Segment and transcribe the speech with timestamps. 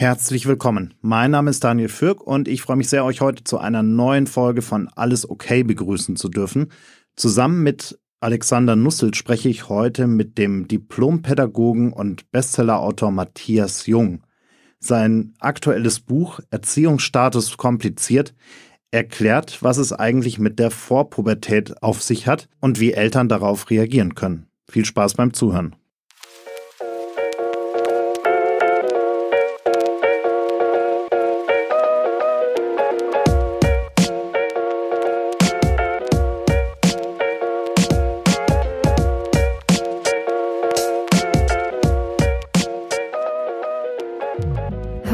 [0.00, 0.94] Herzlich willkommen.
[1.02, 4.26] Mein Name ist Daniel Fürk und ich freue mich sehr, euch heute zu einer neuen
[4.26, 6.72] Folge von Alles okay begrüßen zu dürfen.
[7.16, 14.22] Zusammen mit Alexander Nussel spreche ich heute mit dem Diplompädagogen und Bestsellerautor Matthias Jung.
[14.78, 18.34] Sein aktuelles Buch Erziehungsstatus kompliziert
[18.90, 24.14] erklärt, was es eigentlich mit der Vorpubertät auf sich hat und wie Eltern darauf reagieren
[24.14, 24.46] können.
[24.66, 25.76] Viel Spaß beim Zuhören.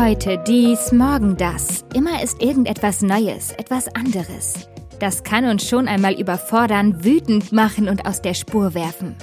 [0.06, 1.84] Heute dies, morgen das.
[1.92, 4.68] Immer ist irgendetwas Neues, etwas anderes.
[5.00, 9.16] Das kann uns schon einmal überfordern, wütend machen und aus der Spur werfen.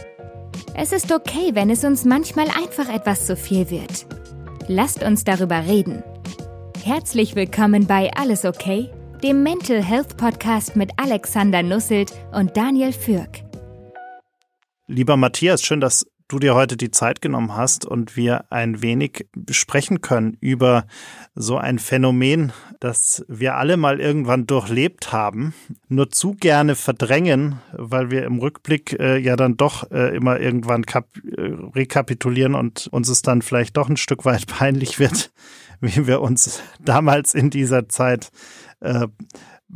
[0.76, 4.06] Es ist okay, wenn es uns manchmal einfach etwas zu viel wird.
[4.68, 6.04] Lasst uns darüber reden.
[6.84, 8.90] Herzlich willkommen bei Alles okay,
[9.24, 13.40] dem Mental Health Podcast mit Alexander Nusselt und Daniel Fürk.
[14.88, 19.28] Lieber Matthias, schön, dass du dir heute die Zeit genommen hast und wir ein wenig
[19.52, 20.86] sprechen können über
[21.36, 25.54] so ein Phänomen, das wir alle mal irgendwann durchlebt haben,
[25.90, 30.84] nur zu gerne verdrängen, weil wir im Rückblick äh, ja dann doch äh, immer irgendwann
[30.84, 31.02] äh,
[31.76, 35.32] rekapitulieren und uns es dann vielleicht doch ein Stück weit peinlich wird,
[35.82, 38.32] wie wir uns damals in dieser Zeit
[38.80, 39.08] äh,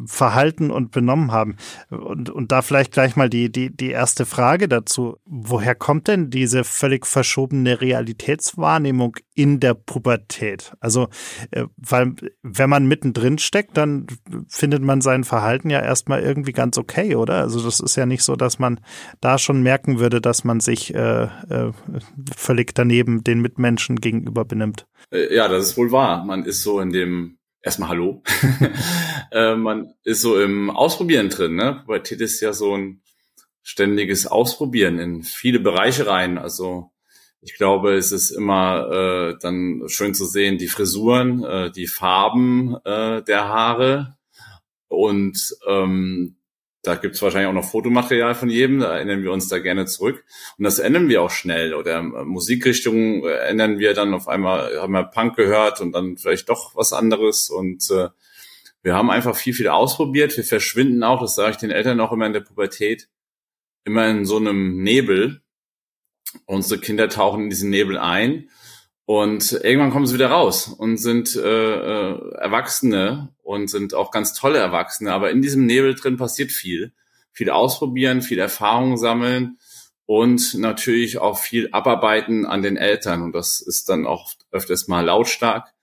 [0.06, 1.56] verhalten und benommen haben.
[1.90, 5.18] Und, und da vielleicht gleich mal die, die, die erste Frage dazu.
[5.26, 10.74] Woher kommt denn diese völlig verschobene Realitätswahrnehmung in der Pubertät?
[10.80, 11.08] Also,
[11.52, 14.08] äh, weil wenn man mittendrin steckt, dann
[14.48, 17.36] findet man sein Verhalten ja erstmal irgendwie ganz okay, oder?
[17.36, 18.80] Also das ist ja nicht so, dass man
[19.20, 21.72] da schon merken würde, dass man sich äh, äh,
[22.36, 24.86] völlig daneben den Mitmenschen gegenüber benimmt.
[25.12, 26.24] Äh, ja, das ist wohl wahr.
[26.26, 27.37] Man ist so in dem
[27.68, 28.24] erstmal Hallo.
[29.32, 31.56] äh, man ist so im Ausprobieren drin.
[31.56, 31.82] Ne?
[31.86, 33.02] Pubertät ist ja so ein
[33.62, 36.38] ständiges Ausprobieren in viele Bereiche rein.
[36.38, 36.92] Also
[37.42, 42.78] ich glaube, es ist immer äh, dann schön zu sehen, die Frisuren, äh, die Farben
[42.86, 44.16] äh, der Haare
[44.88, 46.37] und ähm,
[46.88, 50.24] da gibt's wahrscheinlich auch noch Fotomaterial von jedem, da erinnern wir uns da gerne zurück.
[50.58, 51.74] Und das ändern wir auch schnell.
[51.74, 56.18] Oder äh, Musikrichtungen äh, ändern wir dann auf einmal, haben wir Punk gehört und dann
[56.18, 57.50] vielleicht doch was anderes.
[57.50, 58.08] Und äh,
[58.84, 60.38] wir haben einfach viel, viel ausprobiert.
[60.38, 63.10] Wir verschwinden auch, das sage ich den Eltern auch immer in der Pubertät,
[63.84, 65.42] immer in so einem Nebel.
[66.46, 68.50] Unsere Kinder tauchen in diesen Nebel ein
[69.08, 74.34] und irgendwann kommen sie wieder raus und sind äh, äh, Erwachsene und sind auch ganz
[74.34, 75.14] tolle Erwachsene.
[75.14, 76.92] Aber in diesem Nebel drin passiert viel.
[77.32, 79.60] Viel ausprobieren, viel Erfahrung sammeln
[80.06, 83.22] und natürlich auch viel abarbeiten an den Eltern.
[83.22, 85.74] Und das ist dann auch öfters mal lautstark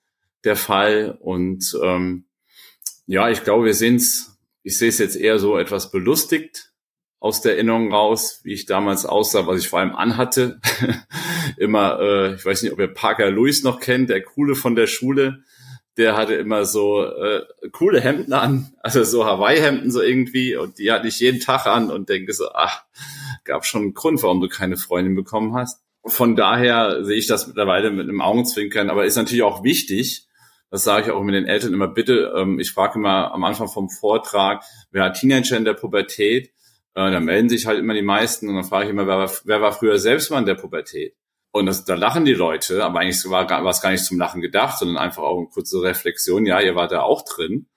[0.43, 1.17] der Fall.
[1.19, 2.25] Und ähm,
[3.07, 6.74] ja, ich glaube, wir sehen es, ich sehe es jetzt eher so etwas belustigt
[7.25, 10.59] aus der Erinnerung raus, wie ich damals aussah, was ich vor allem anhatte.
[11.57, 14.85] immer, äh, ich weiß nicht, ob ihr Parker Lewis noch kennt, der Coole von der
[14.85, 15.39] Schule.
[15.97, 17.41] Der hatte immer so äh,
[17.71, 20.55] coole Hemden an, also so Hawaii-Hemden so irgendwie.
[20.55, 22.83] Und die hatte ich jeden Tag an und denke so, ach,
[23.43, 25.81] gab schon einen Grund, warum du keine Freundin bekommen hast.
[26.05, 30.27] Von daher sehe ich das mittlerweile mit einem Augenzwinkern, aber ist natürlich auch wichtig,
[30.69, 33.67] das sage ich auch mit den Eltern immer, bitte, ähm, ich frage immer am Anfang
[33.67, 36.51] vom Vortrag, wer hat Teenager in der Pubertät?
[36.95, 39.31] Äh, da melden sich halt immer die meisten und dann frage ich immer, wer war,
[39.43, 41.15] wer war früher selbst mal in der Pubertät?
[41.51, 44.79] Und das, da lachen die Leute, aber eigentlich war, es gar nicht zum Lachen gedacht,
[44.79, 46.45] sondern einfach auch eine kurze Reflexion.
[46.45, 47.67] Ja, ihr wart da auch drin.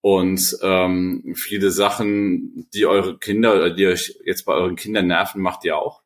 [0.00, 5.64] Und ähm, viele Sachen, die eure Kinder, die euch jetzt bei euren Kindern nerven, macht
[5.64, 6.02] ihr auch.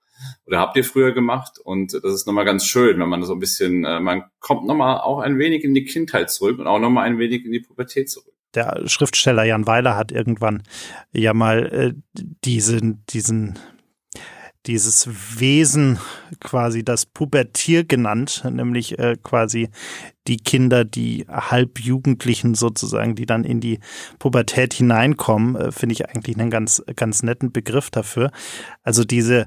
[0.46, 1.58] Oder habt ihr früher gemacht.
[1.62, 5.00] Und das ist nochmal ganz schön, wenn man so ein bisschen, äh, man kommt nochmal
[5.00, 8.10] auch ein wenig in die Kindheit zurück und auch nochmal ein wenig in die Pubertät
[8.10, 10.62] zurück der Schriftsteller Jan Weiler hat irgendwann
[11.12, 11.94] ja mal äh,
[12.44, 13.58] diesen, diesen,
[14.66, 15.98] dieses Wesen
[16.40, 19.68] quasi das Pubertier genannt, nämlich äh, quasi
[20.26, 23.80] die Kinder, die Halbjugendlichen sozusagen, die dann in die
[24.18, 28.30] Pubertät hineinkommen, äh, finde ich eigentlich einen ganz, ganz netten Begriff dafür.
[28.82, 29.46] Also diese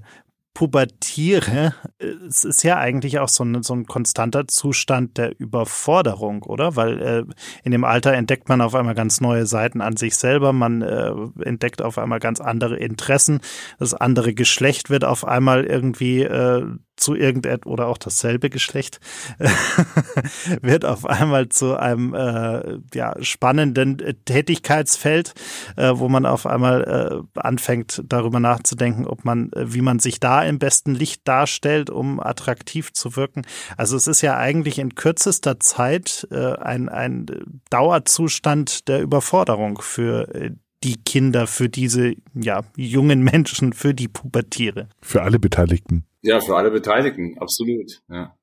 [0.57, 6.75] pubertiere, es ist ja eigentlich auch so ein, so ein konstanter Zustand der Überforderung, oder?
[6.75, 7.23] Weil äh,
[7.63, 11.13] in dem Alter entdeckt man auf einmal ganz neue Seiten an sich selber, man äh,
[11.43, 13.41] entdeckt auf einmal ganz andere Interessen,
[13.77, 16.65] das andere Geschlecht wird auf einmal irgendwie äh,
[16.97, 18.99] zu irgendetwas oder auch dasselbe Geschlecht
[20.61, 25.33] wird auf einmal zu einem äh, ja, spannenden Tätigkeitsfeld,
[25.75, 30.19] äh, wo man auf einmal äh, anfängt darüber nachzudenken, ob man, äh, wie man sich
[30.19, 33.43] da im besten Licht darstellt, um attraktiv zu wirken.
[33.77, 37.27] Also es ist ja eigentlich in kürzester Zeit äh, ein, ein
[37.69, 40.51] Dauerzustand der Überforderung für äh,
[40.83, 44.89] die Kinder, für diese ja, jungen Menschen, für die Pubertiere.
[45.01, 46.06] Für alle Beteiligten.
[46.27, 48.01] Ja, für alle Beteiligten, absolut.
[48.09, 48.35] Ja.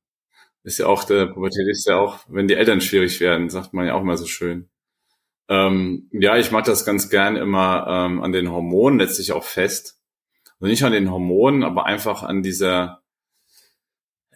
[0.62, 3.86] Ist ja auch, der Pubertät ist ja auch, wenn die Eltern schwierig werden, sagt man
[3.86, 4.70] ja auch immer so schön.
[5.50, 10.00] Ähm, ja, ich mache das ganz gern immer ähm, an den Hormonen letztlich auch fest.
[10.58, 13.02] Also nicht an den Hormonen, aber einfach an dieser,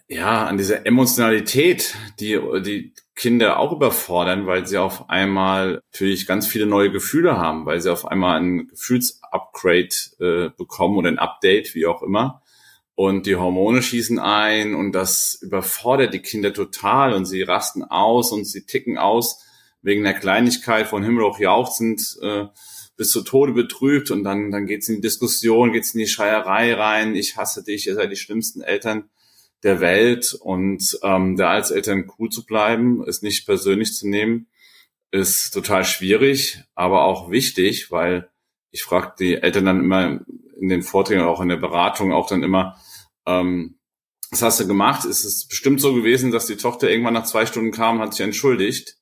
[0.07, 6.45] ja, an dieser Emotionalität, die die Kinder auch überfordern, weil sie auf einmal natürlich ganz
[6.45, 11.73] viele neue Gefühle haben, weil sie auf einmal ein Gefühlsupgrade äh, bekommen oder ein Update,
[11.73, 12.43] wie auch immer
[12.99, 18.33] und die Hormone schießen ein und das überfordert die Kinder total und sie rasten aus
[18.33, 19.41] und sie ticken aus
[19.81, 22.47] wegen der Kleinigkeit von Himmel hoch jauchzend äh,
[22.97, 26.73] bis zu Tode betrübt und dann dann geht's in die Diskussion, geht's in die Schreierei
[26.73, 27.15] rein.
[27.15, 29.09] Ich hasse dich, ihr seid die schlimmsten Eltern
[29.63, 34.47] der Welt und ähm, da als Eltern cool zu bleiben, es nicht persönlich zu nehmen,
[35.09, 38.27] ist total schwierig, aber auch wichtig, weil
[38.71, 40.19] ich frage die Eltern dann immer
[40.59, 42.75] in den Vorträgen, auch in der Beratung auch dann immer,
[43.29, 43.79] ähm,
[44.31, 45.05] was hast du gemacht?
[45.05, 48.13] Ist es bestimmt so gewesen, dass die Tochter irgendwann nach zwei Stunden kam und hat
[48.13, 48.97] sich entschuldigt?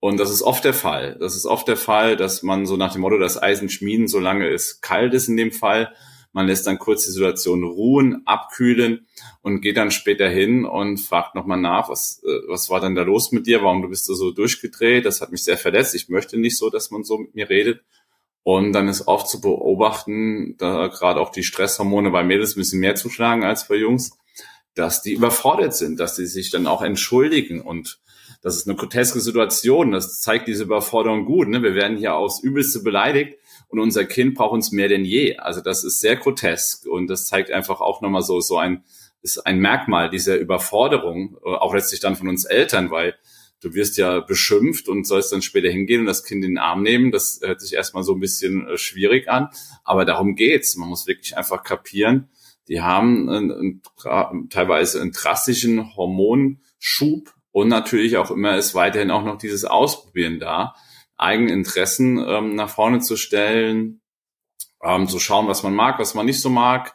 [0.00, 1.16] Und das ist oft der Fall.
[1.20, 4.48] Das ist oft der Fall, dass man so nach dem Motto, das Eisen schmieden, solange
[4.48, 5.94] es kalt ist in dem Fall.
[6.32, 9.06] Man lässt dann kurz die Situation ruhen, abkühlen
[9.42, 13.02] und geht dann später hin und fragt nochmal nach, was, äh, was war denn da
[13.02, 13.62] los mit dir?
[13.62, 15.04] Warum bist du so durchgedreht?
[15.04, 15.94] Das hat mich sehr verletzt.
[15.94, 17.84] Ich möchte nicht so, dass man so mit mir redet.
[18.44, 22.80] Und dann ist oft zu beobachten, da gerade auch die Stresshormone bei Mädels ein bisschen
[22.80, 24.18] mehr zuschlagen als bei Jungs,
[24.74, 28.00] dass die überfordert sind, dass die sich dann auch entschuldigen und
[28.42, 29.92] das ist eine groteske Situation.
[29.92, 31.48] Das zeigt diese Überforderung gut.
[31.48, 31.62] Ne?
[31.62, 35.36] Wir werden hier aufs Übelste beleidigt und unser Kind braucht uns mehr denn je.
[35.36, 38.82] Also das ist sehr grotesk und das zeigt einfach auch nochmal so, so ein,
[39.22, 43.14] ist ein Merkmal dieser Überforderung, äh, auch letztlich dann von uns Eltern, weil
[43.62, 46.82] du wirst ja beschimpft und sollst dann später hingehen und das Kind in den Arm
[46.82, 47.12] nehmen.
[47.12, 49.48] Das hört sich erstmal so ein bisschen äh, schwierig an,
[49.84, 50.76] aber darum geht's.
[50.76, 52.28] Man muss wirklich einfach kapieren,
[52.68, 59.24] die haben einen, einen, teilweise einen drastischen Hormonschub und natürlich auch immer ist weiterhin auch
[59.24, 60.74] noch dieses Ausprobieren da,
[61.16, 64.00] Eigeninteressen ähm, nach vorne zu stellen,
[64.82, 66.94] ähm, zu schauen, was man mag, was man nicht so mag,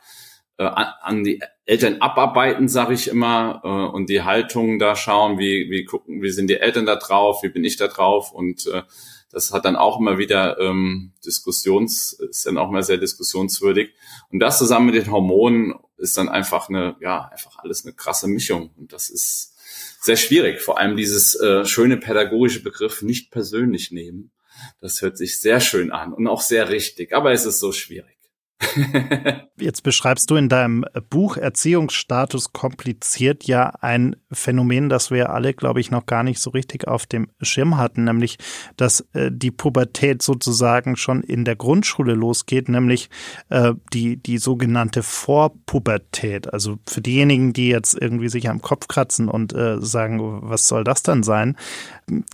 [0.58, 5.70] äh, an die Eltern abarbeiten, sage ich immer, äh, und die Haltung da schauen, wie,
[5.70, 8.84] wie gucken, wie sind die Eltern da drauf, wie bin ich da drauf und äh,
[9.30, 13.94] das hat dann auch immer wieder ähm, Diskussions, ist dann auch mal sehr diskussionswürdig.
[14.32, 18.28] Und das zusammen mit den Hormonen ist dann einfach eine, ja, einfach alles eine krasse
[18.28, 18.72] Mischung.
[18.78, 19.56] Und das ist
[20.02, 20.62] sehr schwierig.
[20.62, 24.32] Vor allem dieses äh, schöne pädagogische Begriff nicht persönlich nehmen.
[24.80, 28.17] Das hört sich sehr schön an und auch sehr richtig, aber es ist so schwierig.
[29.60, 35.80] Jetzt beschreibst du in deinem Buch Erziehungsstatus kompliziert ja ein Phänomen, das wir alle, glaube
[35.80, 38.38] ich, noch gar nicht so richtig auf dem Schirm hatten, nämlich,
[38.76, 43.10] dass äh, die Pubertät sozusagen schon in der Grundschule losgeht, nämlich
[43.50, 46.52] äh, die, die sogenannte Vorpubertät.
[46.52, 50.84] Also für diejenigen, die jetzt irgendwie sich am Kopf kratzen und äh, sagen, was soll
[50.84, 51.56] das dann sein?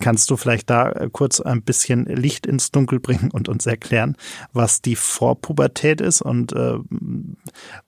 [0.00, 4.16] Kannst du vielleicht da äh, kurz ein bisschen Licht ins Dunkel bringen und uns erklären,
[4.52, 6.78] was die Vorpubertät ist und äh,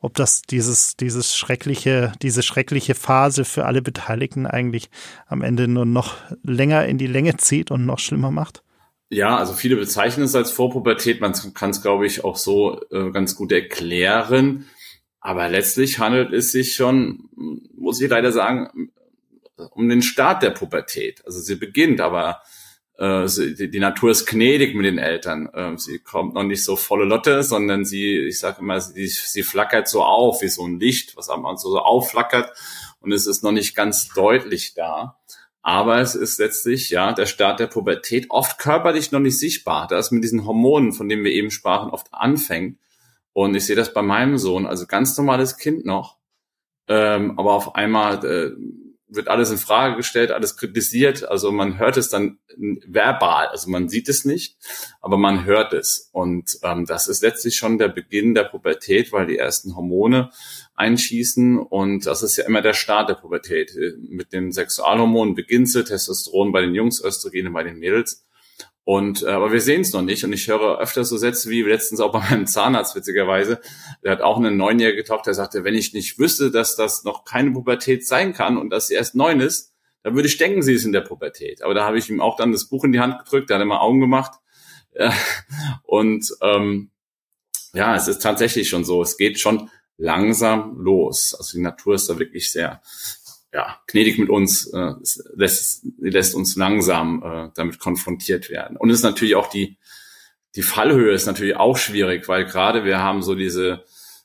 [0.00, 4.90] ob das dieses, dieses schreckliche, diese schreckliche Phase für alle Beteiligten eigentlich
[5.26, 8.64] am Ende nur noch länger in die Länge zieht und noch schlimmer macht?
[9.08, 11.20] Ja, also viele bezeichnen es als Vorpubertät.
[11.20, 14.66] Man kann es, glaube ich, auch so äh, ganz gut erklären.
[15.20, 17.28] Aber letztlich handelt es sich schon,
[17.76, 18.90] muss ich leider sagen,
[19.72, 21.25] um den Start der Pubertät.
[21.25, 22.42] Also sie beginnt, aber
[22.98, 25.48] äh, sie, die, Natur ist gnädig mit den Eltern.
[25.52, 29.42] Äh, sie kommt noch nicht so volle Lotte, sondern sie, ich sage immer, sie, sie
[29.42, 32.52] flackert so auf wie so ein Licht, was am so, so aufflackert
[33.00, 35.18] und es ist noch nicht ganz deutlich da.
[35.62, 39.98] Aber es ist letztlich ja der Start der Pubertät, oft körperlich noch nicht sichtbar, da
[39.98, 42.78] es mit diesen Hormonen, von denen wir eben sprachen, oft anfängt.
[43.32, 46.18] Und ich sehe das bei meinem Sohn, also ganz normales Kind noch,
[46.88, 48.52] ähm, aber auf einmal äh,
[49.16, 51.28] wird alles in Frage gestellt, alles kritisiert.
[51.28, 54.56] Also man hört es dann verbal, also man sieht es nicht,
[55.00, 56.08] aber man hört es.
[56.12, 60.30] Und ähm, das ist letztlich schon der Beginn der Pubertät, weil die ersten Hormone
[60.75, 61.58] einschießen.
[61.58, 63.73] Und das ist ja immer der Start der Pubertät.
[64.08, 68.25] Mit den Sexualhormonen beginnt sie, Testosteron bei den Jungs, Östrogene bei den Mädels.
[68.88, 70.23] Und äh, aber wir sehen es noch nicht.
[70.23, 73.61] Und ich höre öfter so Sätze wie letztens auch bei meinem Zahnarzt witzigerweise.
[74.05, 75.31] Der hat auch eine neunjährige Tochter.
[75.31, 78.87] Der sagte, wenn ich nicht wüsste, dass das noch keine Pubertät sein kann und dass
[78.87, 79.75] sie erst neun ist,
[80.05, 81.62] dann würde ich denken, sie ist in der Pubertät.
[81.62, 83.50] Aber da habe ich ihm auch dann das Buch in die Hand gedrückt.
[83.50, 84.38] Der hat immer Augen gemacht.
[85.83, 86.93] Und ähm,
[87.75, 89.02] ja, es ist tatsächlich schon so.
[89.02, 91.35] Es geht schon langsam los.
[91.37, 92.81] Also die Natur ist da wirklich sehr
[93.56, 94.92] ja, gnädig mit uns, äh,
[95.34, 98.76] lässt, lässt uns langsam äh, damit konfrontiert werden.
[98.76, 99.78] Und es ist natürlich auch die,
[100.56, 103.84] die Fallhöhe ist natürlich auch schwierig, weil gerade wir haben so diese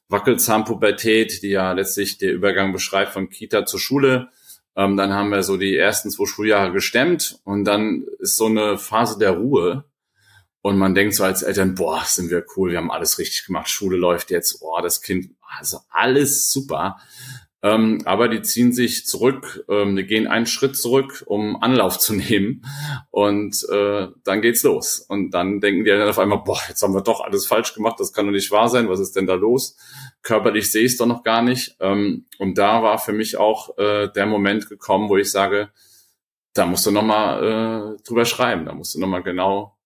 [0.10, 4.28] Wackelzahnpubertät, die ja letztlich der Übergang beschreibt von Kita zur Schule.
[4.76, 8.78] Ähm, dann haben wir so die ersten zwei Schuljahre gestemmt und dann ist so eine
[8.78, 9.86] Phase der Ruhe.
[10.62, 13.70] Und man denkt so als Eltern, boah, sind wir cool, wir haben alles richtig gemacht,
[13.70, 16.98] Schule läuft jetzt, boah, das Kind, also alles super.
[17.64, 22.14] Ähm, aber die ziehen sich zurück, ähm, die gehen einen Schritt zurück, um Anlauf zu
[22.16, 22.66] nehmen.
[23.12, 25.00] Und äh, dann geht's los.
[25.00, 28.00] Und dann denken die dann auf einmal, boah, jetzt haben wir doch alles falsch gemacht,
[28.00, 29.78] das kann doch nicht wahr sein, was ist denn da los?
[30.24, 31.76] Körperlich sehe ich es doch noch gar nicht.
[31.80, 35.70] Ähm, und da war für mich auch äh, der Moment gekommen, wo ich sage,
[36.54, 39.78] da musst du nochmal äh, drüber schreiben, da musst du nochmal genau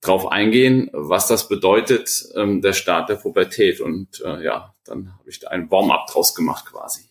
[0.00, 3.80] drauf eingehen, was das bedeutet, ähm, der Start der Pubertät.
[3.80, 7.02] Und äh, ja, dann habe ich da einen Warm-up draus gemacht quasi.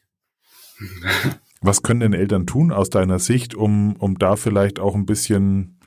[1.62, 5.80] Was können denn Eltern tun aus deiner Sicht, um, um da vielleicht auch ein bisschen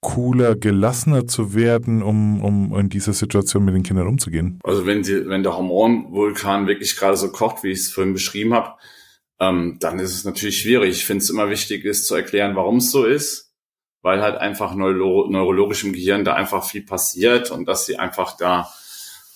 [0.00, 4.60] cooler, gelassener zu werden, um, um in dieser Situation mit den Kindern umzugehen?
[4.62, 8.54] Also wenn sie, wenn der Hormonvulkan wirklich gerade so kocht, wie ich es vorhin beschrieben
[8.54, 8.74] habe,
[9.40, 10.90] ähm, dann ist es natürlich schwierig.
[10.90, 13.53] Ich finde es immer wichtig, ist zu erklären, warum es so ist,
[14.04, 18.36] weil halt einfach neuro neurologisch im Gehirn da einfach viel passiert und dass sie einfach
[18.36, 18.70] da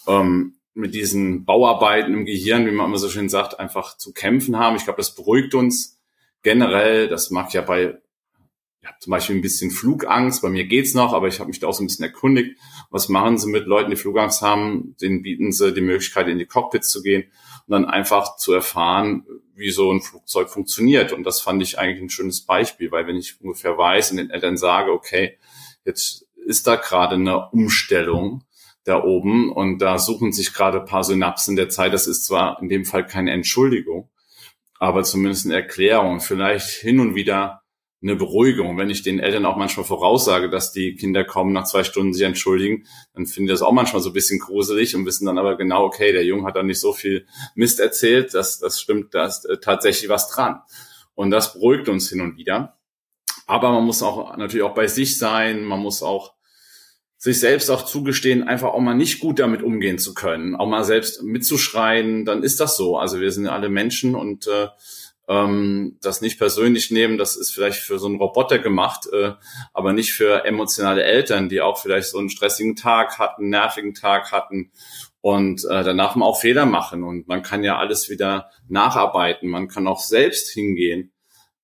[0.07, 4.59] ähm, mit diesen Bauarbeiten im Gehirn, wie man immer so schön sagt, einfach zu kämpfen
[4.59, 4.77] haben.
[4.77, 5.99] Ich glaube, das beruhigt uns
[6.43, 7.09] generell.
[7.09, 7.97] Das mag ja bei
[8.81, 11.59] ich habe zum Beispiel ein bisschen Flugangst, bei mir geht's noch, aber ich habe mich
[11.59, 12.59] da auch so ein bisschen erkundigt.
[12.91, 14.95] Was machen sie mit Leuten, die Flugangst haben?
[15.01, 17.25] Denen bieten sie die Möglichkeit, in die Cockpits zu gehen
[17.69, 21.13] und dann einfach zu erfahren, wie so ein Flugzeug funktioniert.
[21.13, 24.31] Und das fand ich eigentlich ein schönes Beispiel, weil wenn ich ungefähr weiß und den
[24.31, 25.39] Eltern sage, okay,
[25.85, 28.45] jetzt ist da gerade eine Umstellung,
[28.85, 31.93] da oben und da suchen sich gerade paar Synapsen der Zeit.
[31.93, 34.09] Das ist zwar in dem Fall keine Entschuldigung,
[34.79, 37.63] aber zumindest eine Erklärung, vielleicht hin und wieder
[38.01, 38.79] eine Beruhigung.
[38.79, 42.23] Wenn ich den Eltern auch manchmal voraussage, dass die Kinder kommen nach zwei Stunden sich
[42.23, 45.57] entschuldigen, dann finden die das auch manchmal so ein bisschen gruselig und wissen dann aber
[45.57, 49.27] genau, okay, der Junge hat da nicht so viel Mist erzählt, das, das stimmt, da
[49.27, 50.61] ist äh, tatsächlich was dran.
[51.15, 52.79] Und das beruhigt uns hin und wieder.
[53.47, 56.35] Aber man muss auch natürlich auch bei sich sein, man muss auch
[57.17, 60.85] sich selbst auch zugestehen, einfach auch mal nicht gut damit umgehen zu können, auch mal
[60.85, 62.97] selbst mitzuschreien, dann ist das so.
[62.97, 64.69] Also wir sind alle Menschen und äh,
[65.29, 69.33] ähm, das nicht persönlich nehmen, das ist vielleicht für so einen Roboter gemacht, äh,
[69.75, 74.33] aber nicht für emotionale Eltern, die auch vielleicht so einen stressigen Tag hatten, nervigen Tag
[74.33, 74.73] hatten
[75.21, 79.69] und äh, danach mal auch Fehler machen und man kann ja alles wieder nacharbeiten, man
[79.69, 81.13] kann auch selbst hingehen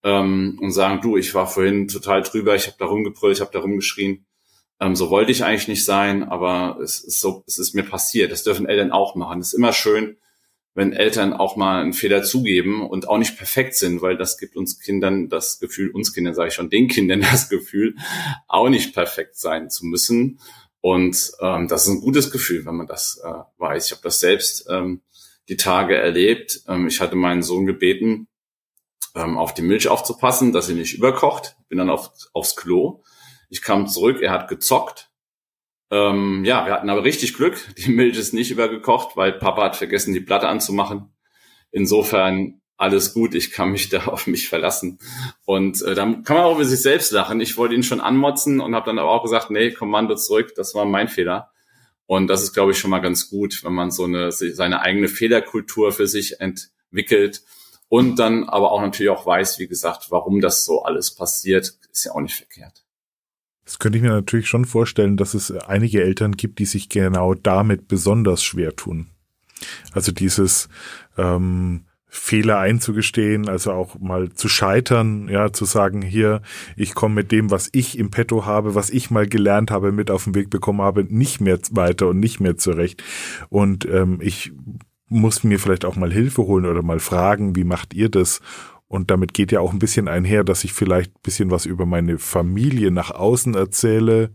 [0.03, 3.53] ähm, und sagen, du, ich war vorhin total drüber, ich habe da rumgebrüllt, ich habe
[3.53, 4.27] da rumgeschrien
[4.81, 8.33] ähm, so wollte ich eigentlich nicht sein, aber es ist so, es ist mir passiert.
[8.33, 9.41] Das dürfen Eltern auch machen.
[9.41, 10.17] Es ist immer schön,
[10.75, 14.57] wenn Eltern auch mal einen Fehler zugeben und auch nicht perfekt sind, weil das gibt
[14.57, 17.97] uns Kindern das Gefühl, uns Kindern sage ich schon, den Kindern das Gefühl,
[18.49, 20.41] auch nicht perfekt sein zu müssen.
[20.81, 23.87] Und ähm, das ist ein gutes Gefühl, wenn man das äh, weiß.
[23.87, 25.01] Ich habe das selbst ähm,
[25.49, 26.61] die Tage erlebt.
[26.69, 28.29] Ähm, ich hatte meinen Sohn gebeten,
[29.15, 31.57] ähm, auf die Milch aufzupassen, dass sie nicht überkocht.
[31.69, 33.03] Bin dann auf, aufs Klo
[33.55, 35.11] ich kam zurück, er hat gezockt.
[35.95, 37.57] Ähm, ja, wir hatten aber richtig Glück.
[37.79, 41.13] Die Milch ist nicht übergekocht, weil Papa hat vergessen, die Platte anzumachen.
[41.71, 44.99] Insofern alles gut, ich kann mich da auf mich verlassen.
[45.45, 47.41] Und äh, dann kann man auch über sich selbst lachen.
[47.41, 50.75] Ich wollte ihn schon anmotzen und habe dann aber auch gesagt, nee, Kommando zurück, das
[50.75, 51.53] war mein Fehler.
[52.07, 55.07] Und das ist, glaube ich, schon mal ganz gut, wenn man so eine seine eigene
[55.09, 57.43] Fehlerkultur für sich entwickelt
[57.89, 62.05] und dann aber auch natürlich auch weiß, wie gesagt, warum das so alles passiert, ist
[62.05, 62.84] ja auch nicht verkehrt.
[63.65, 67.35] Das könnte ich mir natürlich schon vorstellen, dass es einige Eltern gibt, die sich genau
[67.35, 69.09] damit besonders schwer tun.
[69.93, 70.69] Also dieses
[71.17, 76.43] ähm, Fehler einzugestehen, also auch mal zu scheitern, ja, zu sagen, hier,
[76.77, 80.13] ich komme mit dem, was ich im Petto habe, was ich mal gelernt habe, mit
[80.13, 83.03] auf den Weg bekommen habe, nicht mehr weiter und nicht mehr zurecht.
[83.49, 84.53] Und ähm, ich
[85.09, 88.41] muss mir vielleicht auch mal Hilfe holen oder mal fragen, wie macht ihr das?
[88.89, 91.87] Und damit geht ja auch ein bisschen einher, dass ich vielleicht ein bisschen was über
[91.87, 94.31] meine Familie nach außen erzähle,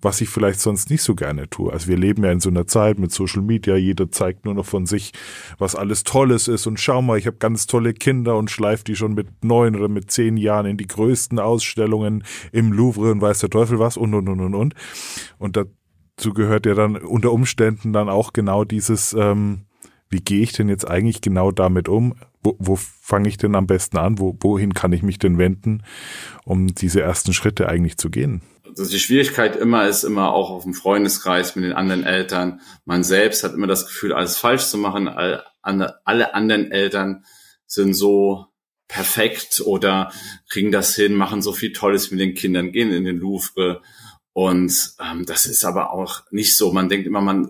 [0.00, 1.72] was ich vielleicht sonst nicht so gerne tue.
[1.72, 4.66] Also wir leben ja in so einer Zeit mit Social Media, jeder zeigt nur noch
[4.66, 5.12] von sich,
[5.58, 8.94] was alles Tolles ist und schau mal, ich habe ganz tolle Kinder und schleife die
[8.94, 13.40] schon mit neun oder mit zehn Jahren in die größten Ausstellungen im Louvre und weiß
[13.40, 14.74] der Teufel was und und und und und.
[15.38, 19.62] Und dazu gehört ja dann unter Umständen dann auch genau dieses, ähm,
[20.10, 22.14] wie gehe ich denn jetzt eigentlich genau damit um?
[22.42, 24.18] Wo, wo fange ich denn am besten an?
[24.18, 25.82] Wo, wohin kann ich mich denn wenden,
[26.44, 28.42] um diese ersten Schritte eigentlich zu gehen?
[28.66, 32.60] Also die Schwierigkeit immer ist immer auch auf dem Freundeskreis mit den anderen Eltern.
[32.84, 35.08] Man selbst hat immer das Gefühl, alles falsch zu machen.
[35.08, 35.44] Alle,
[36.04, 37.24] alle anderen Eltern
[37.66, 38.46] sind so
[38.86, 40.12] perfekt oder
[40.48, 43.82] kriegen das hin, machen so viel Tolles mit den Kindern, gehen in den Louvre.
[44.32, 46.72] Und ähm, das ist aber auch nicht so.
[46.72, 47.48] Man denkt immer, man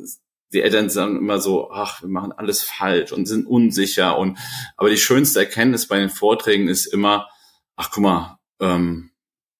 [0.53, 4.19] die Eltern sagen immer so, ach, wir machen alles falsch und sind unsicher.
[4.19, 4.39] Und
[4.77, 7.29] aber die schönste Erkenntnis bei den Vorträgen ist immer,
[7.77, 9.11] ach guck mal, ähm,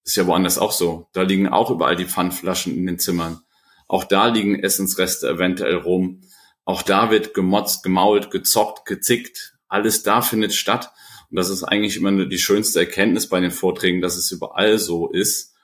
[0.05, 1.09] ist ja woanders auch so.
[1.13, 3.43] Da liegen auch überall die Pfandflaschen in den Zimmern.
[3.87, 6.23] Auch da liegen Essensreste eventuell rum.
[6.65, 9.55] Auch da wird gemotzt, gemault, gezockt, gezickt.
[9.69, 10.91] Alles da findet statt.
[11.31, 15.11] Und das ist eigentlich immer die schönste Erkenntnis bei den Vorträgen, dass es überall so
[15.11, 15.55] ist.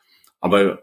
[0.41, 0.83] Aber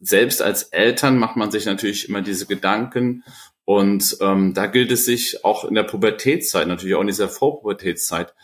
[0.00, 3.24] selbst als Eltern macht man sich natürlich immer diese Gedanken
[3.68, 8.34] und ähm, da gilt es sich auch in der Pubertätszeit, natürlich auch in dieser Vorpubertätszeit,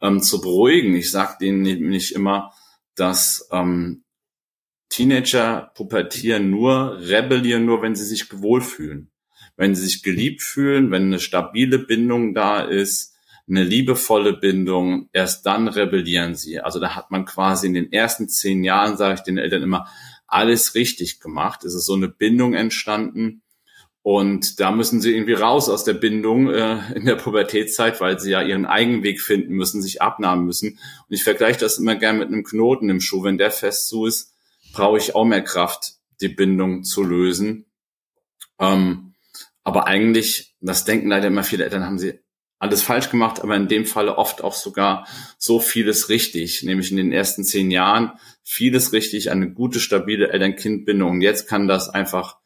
[0.00, 0.94] ähm, zu beruhigen.
[0.94, 2.54] Ich sage denen nämlich immer,
[2.94, 4.04] dass ähm,
[4.88, 9.10] Teenager pubertieren nur, rebellieren nur, wenn sie sich wohlfühlen.
[9.54, 13.14] Wenn sie sich geliebt fühlen, wenn eine stabile Bindung da ist,
[13.46, 16.58] eine liebevolle Bindung, erst dann rebellieren sie.
[16.58, 19.88] Also da hat man quasi in den ersten zehn Jahren, sage ich den Eltern immer,
[20.26, 21.64] alles richtig gemacht.
[21.64, 23.42] Es ist so eine Bindung entstanden,
[24.02, 28.30] und da müssen sie irgendwie raus aus der Bindung äh, in der Pubertätszeit, weil sie
[28.30, 30.70] ja ihren eigenen Weg finden müssen, sich abnahmen müssen.
[30.70, 33.22] Und ich vergleiche das immer gern mit einem Knoten im Schuh.
[33.22, 34.32] Wenn der fest so ist,
[34.72, 37.66] brauche ich auch mehr Kraft, die Bindung zu lösen.
[38.58, 39.14] Ähm,
[39.64, 42.20] aber eigentlich, das denken leider immer viele Eltern, haben sie
[42.58, 45.06] alles falsch gemacht, aber in dem Falle oft auch sogar
[45.38, 51.10] so vieles richtig, nämlich in den ersten zehn Jahren vieles richtig, eine gute, stabile Eltern-Kind-Bindung.
[51.10, 52.36] Und jetzt kann das einfach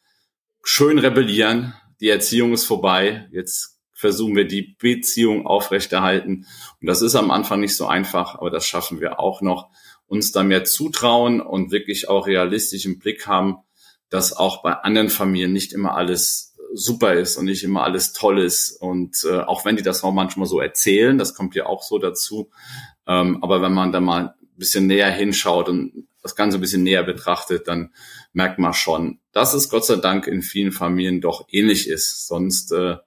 [0.65, 1.73] schön rebellieren.
[2.01, 3.29] Die Erziehung ist vorbei.
[3.31, 6.47] Jetzt versuchen wir die Beziehung aufrechterhalten.
[6.81, 9.69] Und das ist am Anfang nicht so einfach, aber das schaffen wir auch noch.
[10.07, 13.57] Uns da mehr zutrauen und wirklich auch realistisch im Blick haben,
[14.09, 18.39] dass auch bei anderen Familien nicht immer alles super ist und nicht immer alles toll
[18.39, 18.71] ist.
[18.81, 21.99] Und äh, auch wenn die das auch manchmal so erzählen, das kommt ja auch so
[21.99, 22.49] dazu.
[23.07, 26.81] Ähm, aber wenn man da mal ein bisschen näher hinschaut und das Ganze ein bisschen
[26.81, 27.93] näher betrachtet, dann
[28.33, 32.25] merkt man schon, dass es Gott sei Dank in vielen Familien doch ähnlich ist.
[32.25, 32.97] Sonst äh,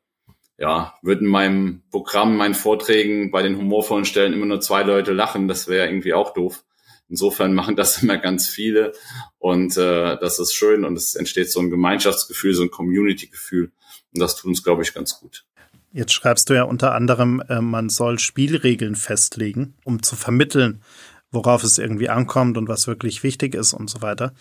[0.56, 5.48] ja, würden meinem Programm, meinen Vorträgen bei den humorvollen Stellen immer nur zwei Leute lachen.
[5.48, 6.64] Das wäre irgendwie auch doof.
[7.08, 8.92] Insofern machen das immer ganz viele
[9.38, 13.72] und äh, das ist schön und es entsteht so ein Gemeinschaftsgefühl, so ein Community-Gefühl
[14.14, 15.44] und das tut uns, glaube ich, ganz gut.
[15.92, 20.82] Jetzt schreibst du ja unter anderem, äh, man soll Spielregeln festlegen, um zu vermitteln,
[21.30, 24.34] worauf es irgendwie ankommt und was wirklich wichtig ist und so weiter.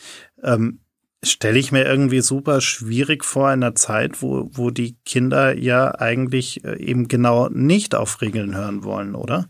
[0.43, 0.79] Ähm,
[1.23, 5.95] Stelle ich mir irgendwie super schwierig vor in einer Zeit, wo, wo die Kinder ja
[5.95, 9.49] eigentlich äh, eben genau nicht auf Regeln hören wollen, oder?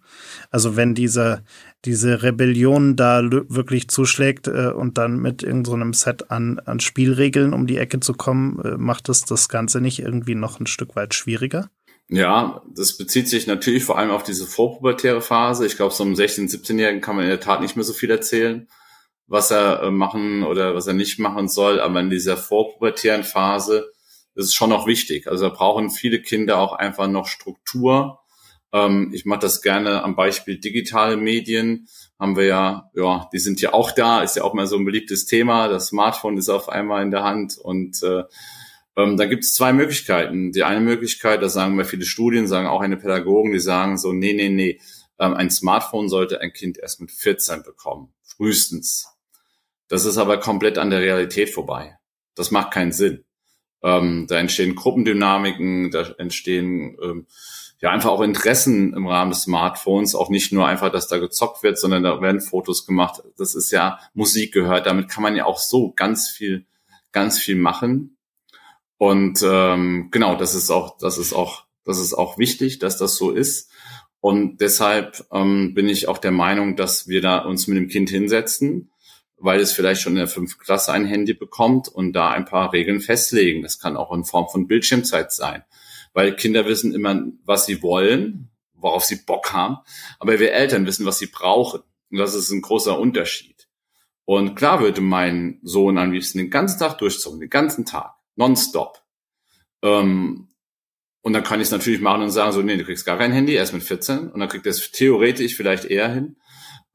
[0.49, 1.43] Also wenn diese,
[1.83, 7.53] diese Rebellion da wirklich zuschlägt äh, und dann mit irgendeinem so Set an, an Spielregeln
[7.53, 10.95] um die Ecke zu kommen, äh, macht das das Ganze nicht irgendwie noch ein Stück
[10.95, 11.69] weit schwieriger?
[12.09, 15.65] Ja, das bezieht sich natürlich vor allem auf diese vorpubertäre Phase.
[15.65, 18.09] Ich glaube, so einem 16-, 17-Jährigen kann man in der Tat nicht mehr so viel
[18.09, 18.69] erzählen,
[19.27, 21.81] was er äh, machen oder was er nicht machen soll.
[21.81, 23.91] Aber in dieser vorpubertären Phase
[24.35, 25.27] ist es schon noch wichtig.
[25.27, 28.19] Also da brauchen viele Kinder auch einfach noch Struktur.
[28.71, 31.89] Ähm, ich mache das gerne am Beispiel digitale Medien.
[32.17, 34.85] Haben wir ja, ja, die sind ja auch da, ist ja auch mal so ein
[34.85, 35.67] beliebtes Thema.
[35.67, 38.23] Das Smartphone ist auf einmal in der Hand und äh,
[38.97, 40.51] ähm, da gibt es zwei Möglichkeiten.
[40.51, 44.11] Die eine Möglichkeit, das sagen wir viele Studien, sagen auch eine Pädagogen, die sagen so,
[44.11, 44.81] nee, nee, nee,
[45.19, 49.07] ähm, ein Smartphone sollte ein Kind erst mit 14 bekommen, frühestens.
[49.87, 51.97] Das ist aber komplett an der Realität vorbei.
[52.35, 53.23] Das macht keinen Sinn.
[53.83, 57.27] Ähm, da entstehen Gruppendynamiken, da entstehen ähm,
[57.79, 61.61] ja einfach auch Interessen im Rahmen des Smartphones, auch nicht nur einfach, dass da gezockt
[61.61, 63.21] wird, sondern da werden Fotos gemacht.
[63.37, 64.87] Das ist ja Musik gehört.
[64.87, 66.65] Damit kann man ja auch so ganz viel,
[67.11, 68.16] ganz viel machen.
[68.97, 73.15] Und ähm, genau, das ist auch, das ist auch, das ist auch wichtig, dass das
[73.15, 73.69] so ist.
[74.19, 78.09] Und deshalb ähm, bin ich auch der Meinung, dass wir da uns mit dem Kind
[78.09, 78.91] hinsetzen,
[79.37, 82.73] weil es vielleicht schon in der fünften Klasse ein Handy bekommt und da ein paar
[82.73, 83.61] Regeln festlegen.
[83.61, 85.63] Das kann auch in Form von Bildschirmzeit sein,
[86.13, 89.77] weil Kinder wissen immer, was sie wollen, worauf sie Bock haben,
[90.19, 91.81] aber wir Eltern wissen, was sie brauchen.
[92.09, 93.67] Und das ist ein großer Unterschied.
[94.25, 99.03] Und klar würde mein Sohn am liebsten den ganzen Tag durchzogen, den ganzen Tag, nonstop.
[99.83, 100.47] Ähm,
[101.21, 103.33] und dann kann ich es natürlich machen und sagen, so, nee, du kriegst gar kein
[103.33, 104.29] Handy, erst mit 14.
[104.29, 106.37] Und dann kriegt das theoretisch vielleicht eher hin.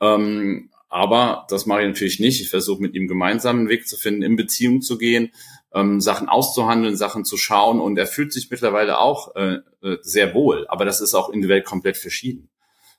[0.01, 2.41] Ähm, aber das mache ich natürlich nicht.
[2.41, 5.33] Ich versuche mit ihm gemeinsam einen Weg zu finden, in Beziehung zu gehen,
[5.75, 7.81] ähm, Sachen auszuhandeln, Sachen zu schauen.
[7.81, 10.67] Und er fühlt sich mittlerweile auch äh, äh sehr wohl.
[10.69, 12.49] Aber das ist auch in der Welt komplett verschieden.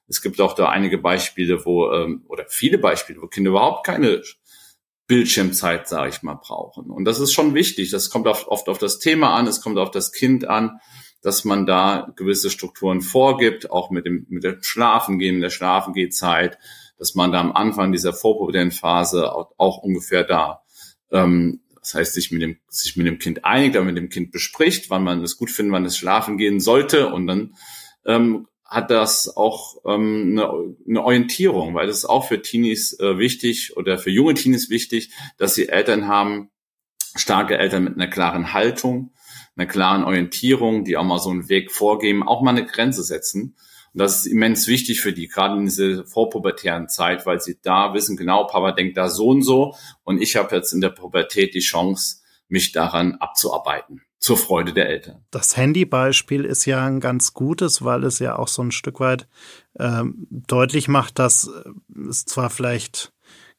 [0.08, 4.22] Es gibt auch da einige Beispiele, wo, ähm, oder viele Beispiele, wo Kinder überhaupt keine
[5.08, 6.90] Bildschirmzeit, sage ich mal, brauchen.
[6.90, 7.92] Und das ist schon wichtig.
[7.92, 10.80] Das kommt oft, auf das Thema an, es kommt auf das Kind an
[11.24, 16.60] dass man da gewisse Strukturen vorgibt, auch mit dem, mit dem Schlafengehen, der Schlafengehzeit,
[16.98, 20.62] dass man da am Anfang dieser vorpubertären Phase auch, auch, ungefähr da,
[21.12, 24.32] ähm, das heißt, sich mit dem, sich mit dem Kind einigt, dann mit dem Kind
[24.32, 27.56] bespricht, wann man es gut findet, wann es schlafen gehen sollte und dann
[28.06, 33.20] ähm, hat das auch ähm, eine, eine Orientierung, weil das ist auch für Teenies äh,
[33.20, 36.50] wichtig oder für junge Teenies wichtig, dass sie Eltern haben,
[37.16, 39.14] starke Eltern mit einer klaren Haltung,
[39.56, 43.56] einer klaren Orientierung, die auch mal so einen Weg vorgeben, auch mal eine Grenze setzen.
[43.94, 47.94] Und das ist immens wichtig für die, gerade in dieser vorpubertären Zeit, weil sie da
[47.94, 51.54] wissen, genau, Papa denkt da so und so und ich habe jetzt in der Pubertät
[51.54, 55.22] die Chance, mich daran abzuarbeiten zur Freude der Eltern.
[55.32, 59.28] Das Handybeispiel ist ja ein ganz gutes, weil es ja auch so ein Stück weit
[59.78, 61.52] ähm, deutlich macht, dass
[62.10, 63.13] es zwar vielleicht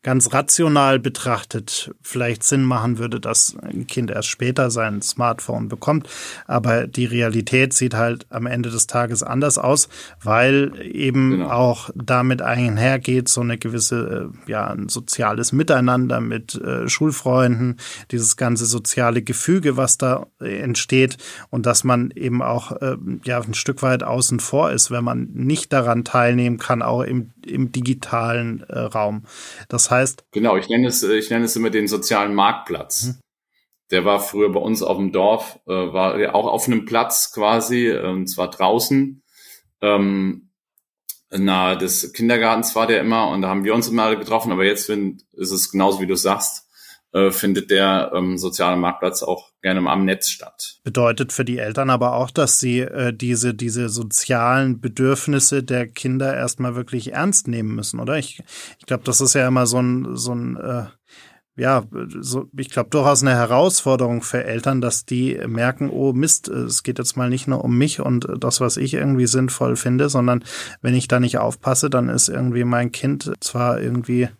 [0.05, 6.09] ganz rational betrachtet vielleicht Sinn machen würde, dass ein Kind erst später sein Smartphone bekommt.
[6.47, 9.89] Aber die Realität sieht halt am Ende des Tages anders aus,
[10.23, 11.51] weil eben genau.
[11.51, 17.79] auch damit einhergeht so eine gewisse, äh, ja, ein soziales Miteinander mit äh, Schulfreunden,
[18.11, 21.17] dieses ganze soziale Gefüge, was da entsteht
[21.49, 25.31] und dass man eben auch, äh, ja, ein Stück weit außen vor ist, wenn man
[25.33, 29.23] nicht daran teilnehmen kann, auch im, im digitalen äh, Raum.
[29.69, 30.25] Das heißt.
[30.33, 33.05] Genau, ich nenne es, ich nenne es immer den sozialen Marktplatz.
[33.05, 33.15] Mhm.
[33.91, 37.33] Der war früher bei uns auf dem Dorf, äh, war ja auch auf einem Platz
[37.33, 39.23] quasi, äh, und zwar draußen.
[39.81, 40.51] Ähm,
[41.31, 44.87] nahe des Kindergartens war der immer und da haben wir uns immer getroffen, aber jetzt
[44.87, 46.64] find, ist es genauso wie du sagst,
[47.15, 50.81] äh, findet der ähm, soziale Marktplatz auch gerne am Netz statt.
[50.83, 56.35] Bedeutet für die Eltern aber auch, dass sie äh, diese, diese sozialen Bedürfnisse der Kinder
[56.35, 58.19] erstmal wirklich ernst nehmen müssen, oder?
[58.19, 58.43] Ich,
[58.81, 60.87] ich glaube, das ist ja immer so ein, so ein äh,
[61.57, 61.85] ja,
[62.19, 66.99] so, ich glaube, durchaus eine Herausforderung für Eltern, dass die merken, oh Mist, es geht
[66.99, 70.43] jetzt mal nicht nur um mich und das, was ich irgendwie sinnvoll finde, sondern
[70.83, 74.31] wenn ich da nicht aufpasse, dann ist irgendwie mein Kind zwar irgendwie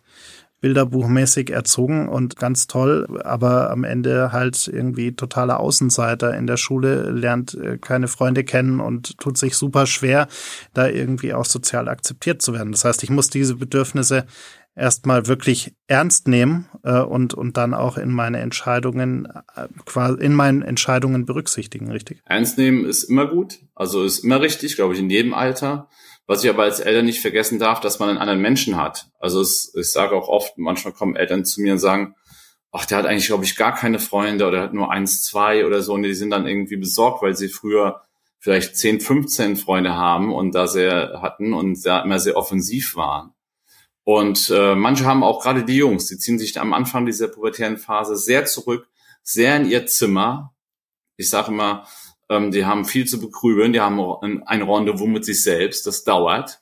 [0.65, 7.11] bilderbuchmäßig erzogen und ganz toll, aber am Ende halt irgendwie totaler Außenseiter in der Schule,
[7.11, 10.27] lernt äh, keine Freunde kennen und tut sich super schwer,
[10.73, 12.71] da irgendwie auch sozial akzeptiert zu werden.
[12.71, 14.25] Das heißt, ich muss diese Bedürfnisse
[14.75, 20.33] erstmal wirklich ernst nehmen äh, und, und dann auch in meine Entscheidungen, äh, quasi in
[20.33, 22.23] meinen Entscheidungen berücksichtigen, richtig?
[22.25, 25.89] Ernst nehmen ist immer gut, also ist immer richtig, glaube ich, in jedem Alter.
[26.27, 29.07] Was ich aber als Eltern nicht vergessen darf, dass man einen anderen Menschen hat.
[29.19, 32.15] Also es, ich sage auch oft, manchmal kommen Eltern zu mir und sagen,
[32.71, 35.81] ach, der hat eigentlich, glaube ich, gar keine Freunde oder hat nur eins, zwei oder
[35.81, 35.93] so.
[35.93, 38.01] Und die sind dann irgendwie besorgt, weil sie früher
[38.39, 43.33] vielleicht 10, 15 Freunde haben und da sehr hatten und da immer sehr offensiv waren.
[44.03, 47.77] Und äh, manche haben auch gerade die Jungs, die ziehen sich am Anfang dieser pubertären
[47.77, 48.87] Phase sehr zurück,
[49.23, 50.53] sehr in ihr Zimmer.
[51.17, 51.87] Ich sage immer,
[52.29, 53.99] ähm, die haben viel zu begrübeln, die haben
[54.45, 56.61] ein Rendezvous mit sich selbst, das dauert.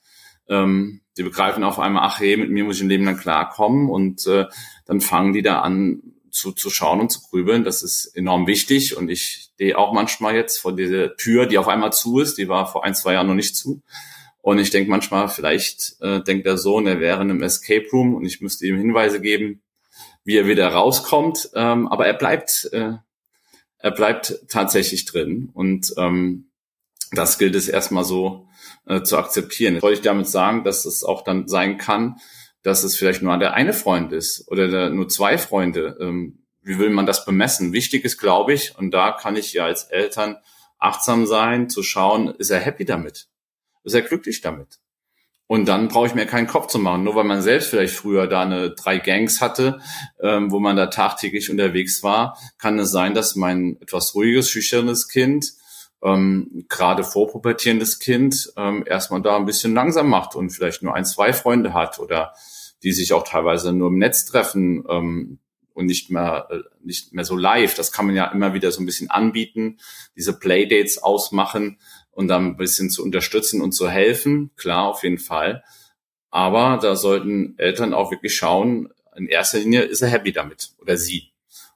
[0.49, 3.89] Ähm, die begreifen auf einmal, ach hey, mit mir muss ich ein Leben lang klarkommen
[3.89, 4.45] und äh,
[4.85, 7.63] dann fangen die da an zu, zu schauen und zu grübeln.
[7.63, 11.67] Das ist enorm wichtig und ich stehe auch manchmal jetzt vor dieser Tür, die auf
[11.67, 13.81] einmal zu ist, die war vor ein, zwei Jahren noch nicht zu.
[14.41, 18.13] Und ich denke manchmal, vielleicht äh, denkt der Sohn, er wäre in einem Escape Room
[18.13, 19.61] und ich müsste ihm Hinweise geben,
[20.25, 21.51] wie er wieder rauskommt.
[21.53, 22.93] Ähm, aber er bleibt äh,
[23.83, 25.49] er bleibt tatsächlich drin.
[25.53, 26.49] Und ähm,
[27.11, 28.47] das gilt es erstmal so
[28.87, 29.81] äh, zu akzeptieren.
[29.81, 32.15] Wollte ich damit sagen, dass es auch dann sein kann,
[32.63, 35.97] dass es vielleicht nur der eine Freund ist oder der, nur zwei Freunde.
[35.99, 37.73] Ähm, wie will man das bemessen?
[37.73, 40.37] Wichtig ist, glaube ich, und da kann ich ja als Eltern
[40.79, 43.27] achtsam sein, zu schauen, ist er happy damit?
[43.83, 44.79] Ist er glücklich damit?
[45.47, 47.03] Und dann brauche ich mir keinen Kopf zu machen.
[47.03, 49.79] Nur weil man selbst vielleicht früher da eine drei Gangs hatte,
[50.21, 55.09] ähm, wo man da tagtäglich unterwegs war, kann es sein, dass mein etwas ruhiges, schüchternes
[55.09, 55.53] Kind,
[56.03, 61.05] ähm, gerade vorpubertierendes Kind, ähm, erstmal da ein bisschen langsam macht und vielleicht nur ein,
[61.05, 62.33] zwei Freunde hat oder
[62.83, 65.39] die sich auch teilweise nur im Netz treffen ähm,
[65.73, 67.75] und nicht mehr, äh, nicht mehr so live.
[67.75, 69.79] Das kann man ja immer wieder so ein bisschen anbieten,
[70.15, 71.79] diese Playdates ausmachen
[72.13, 75.63] und dann ein bisschen zu unterstützen und zu helfen, klar, auf jeden Fall.
[76.29, 80.97] Aber da sollten Eltern auch wirklich schauen, in erster Linie ist er happy damit oder
[80.97, 81.31] sie.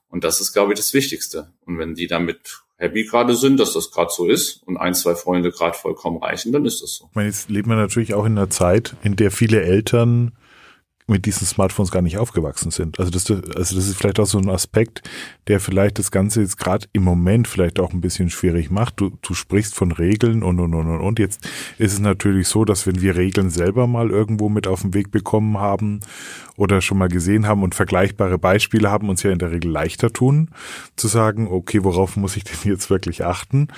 [0.08, 1.52] Und das ist, glaube ich, das Wichtigste.
[1.64, 5.14] Und wenn die damit happy gerade sind, dass das gerade so ist und ein, zwei
[5.14, 7.06] Freunde gerade vollkommen reichen, dann ist das so.
[7.10, 10.32] Ich meine, jetzt leben wir natürlich auch in einer Zeit, in der viele Eltern
[11.08, 12.98] mit diesen Smartphones gar nicht aufgewachsen sind.
[12.98, 15.02] Also das, also das ist vielleicht auch so ein Aspekt,
[15.48, 19.00] der vielleicht das Ganze jetzt gerade im Moment vielleicht auch ein bisschen schwierig macht.
[19.00, 21.18] Du, du sprichst von Regeln und und und und und.
[21.18, 24.92] Jetzt ist es natürlich so, dass wenn wir Regeln selber mal irgendwo mit auf den
[24.92, 26.00] Weg bekommen haben
[26.56, 30.12] oder schon mal gesehen haben und vergleichbare Beispiele haben, uns ja in der Regel leichter
[30.12, 30.50] tun,
[30.96, 33.68] zu sagen, okay, worauf muss ich denn jetzt wirklich achten?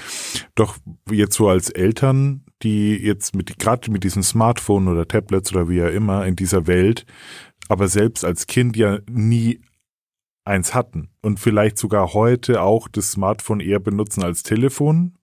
[0.56, 0.76] Doch
[1.08, 5.76] jetzt so als Eltern die jetzt mit, gerade mit diesen Smartphone oder Tablets oder wie
[5.76, 7.06] ja immer in dieser Welt,
[7.68, 9.60] aber selbst als Kind ja nie
[10.44, 15.16] eins hatten und vielleicht sogar heute auch das Smartphone eher benutzen als Telefon.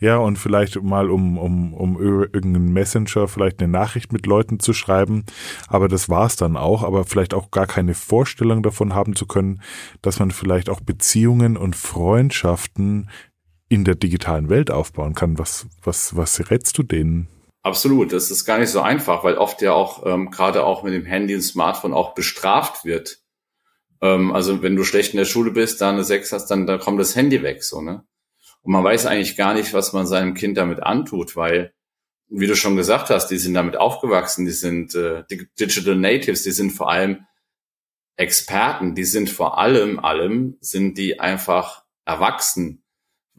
[0.00, 4.72] Ja, und vielleicht mal um, um, um irgendeinen Messenger vielleicht eine Nachricht mit Leuten zu
[4.72, 5.24] schreiben.
[5.68, 6.82] Aber das war's dann auch.
[6.82, 9.62] Aber vielleicht auch gar keine Vorstellung davon haben zu können,
[10.00, 13.08] dass man vielleicht auch Beziehungen und Freundschaften
[13.72, 15.38] in der digitalen Welt aufbauen kann.
[15.38, 17.28] Was, was, was rätst du denen?
[17.62, 20.92] Absolut, das ist gar nicht so einfach, weil oft ja auch ähm, gerade auch mit
[20.92, 23.20] dem Handy und Smartphone auch bestraft wird.
[24.02, 26.76] Ähm, also wenn du schlecht in der Schule bist, da eine 6 hast, dann da
[26.76, 28.04] kommt das Handy weg, so ne.
[28.60, 31.72] Und man weiß eigentlich gar nicht, was man seinem Kind damit antut, weil,
[32.28, 35.24] wie du schon gesagt hast, die sind damit aufgewachsen, die sind äh,
[35.58, 37.24] Digital Natives, die sind vor allem
[38.16, 42.81] Experten, die sind vor allem, allem, sind die einfach erwachsen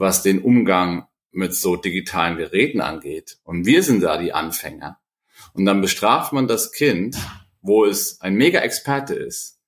[0.04, 3.38] was den Umgang mit so digitalen Geräten angeht.
[3.46, 5.00] Und wir sind da die Anfänger.
[5.54, 7.16] Und dann bestraft man das Kind,
[7.62, 9.62] wo es ein Mega-Experte ist,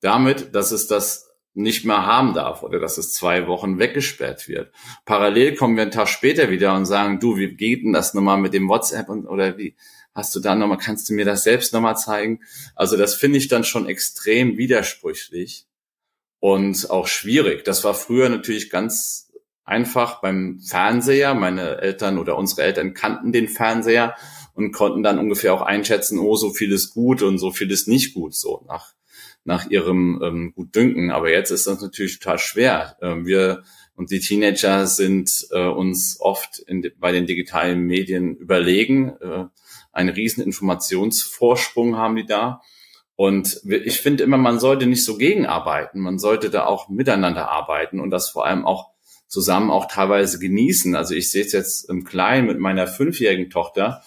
[0.00, 4.72] damit, dass es das nicht mehr haben darf oder dass es zwei Wochen weggesperrt wird.
[5.04, 8.38] Parallel kommen wir einen Tag später wieder und sagen, du, wie geht denn das nochmal
[8.38, 9.76] mit dem WhatsApp und, oder wie
[10.14, 12.40] hast du da nochmal, kannst du mir das selbst nochmal zeigen?
[12.74, 15.66] Also das finde ich dann schon extrem widersprüchlich
[16.40, 17.64] und auch schwierig.
[17.64, 19.25] Das war früher natürlich ganz
[19.66, 21.34] einfach beim Fernseher.
[21.34, 24.14] Meine Eltern oder unsere Eltern kannten den Fernseher
[24.54, 27.88] und konnten dann ungefähr auch einschätzen, oh, so viel ist gut und so viel ist
[27.88, 28.94] nicht gut, so nach,
[29.44, 31.10] nach ihrem ähm, Gutdünken.
[31.10, 32.96] Aber jetzt ist das natürlich total schwer.
[33.02, 33.64] Ähm, wir
[33.96, 39.16] und die Teenager sind äh, uns oft in, bei den digitalen Medien überlegen.
[39.20, 39.46] Äh,
[39.92, 42.60] einen riesen Informationsvorsprung haben die da.
[43.14, 46.00] Und ich finde immer, man sollte nicht so gegenarbeiten.
[46.00, 48.90] Man sollte da auch miteinander arbeiten und das vor allem auch
[49.26, 50.94] zusammen auch teilweise genießen.
[50.94, 54.02] Also ich sehe es jetzt im Kleinen mit meiner fünfjährigen Tochter.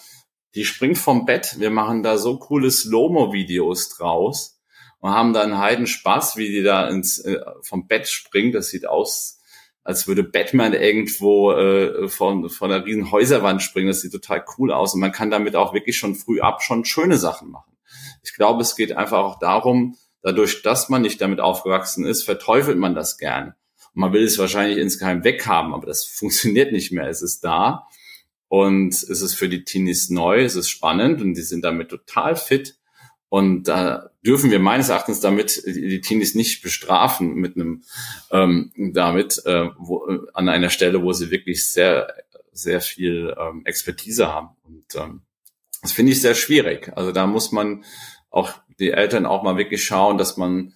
[0.54, 1.56] Die springt vom Bett.
[1.58, 4.60] Wir machen da so coole Slow-Mo-Videos draus
[4.98, 8.54] und haben da einen heiden Spaß, wie die da ins, äh, vom Bett springt.
[8.54, 9.40] Das sieht aus,
[9.84, 13.88] als würde Batman irgendwo äh, von, von einer riesen Häuserwand springen.
[13.88, 14.94] Das sieht total cool aus.
[14.94, 17.76] Und man kann damit auch wirklich schon früh ab schon schöne Sachen machen.
[18.22, 22.78] Ich glaube, es geht einfach auch darum, dadurch, dass man nicht damit aufgewachsen ist, verteufelt
[22.78, 23.54] man das gern.
[23.94, 27.08] Und man will es wahrscheinlich insgeheim weghaben, aber das funktioniert nicht mehr.
[27.08, 27.86] Es ist da
[28.48, 32.36] und es ist für die Teenies neu, es ist spannend und die sind damit total
[32.36, 32.76] fit.
[33.28, 37.84] Und da dürfen wir meines Erachtens damit die Teenies nicht bestrafen mit einem
[38.32, 42.12] ähm, damit äh, wo, äh, an einer Stelle, wo sie wirklich sehr
[42.52, 44.50] sehr viel ähm, Expertise haben.
[44.64, 45.22] Und ähm,
[45.82, 46.92] das finde ich sehr schwierig.
[46.96, 47.84] Also da muss man
[48.30, 50.74] auch die Eltern auch mal wirklich schauen, dass man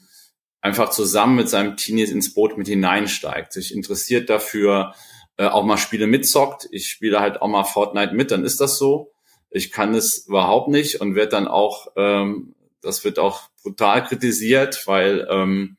[0.65, 4.95] einfach zusammen mit seinem Teenies ins Boot mit hineinsteigt, sich interessiert dafür,
[5.37, 6.69] äh, auch mal Spiele mitzockt.
[6.71, 9.13] Ich spiele halt auch mal Fortnite mit, dann ist das so.
[9.51, 14.87] Ich kann es überhaupt nicht und werde dann auch, ähm, das wird auch brutal kritisiert,
[14.87, 15.77] weil ähm,